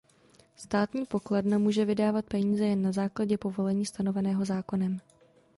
[0.55, 4.99] Státní pokladna může vydávat peníze jen na základě povolení stanoveného zákonem.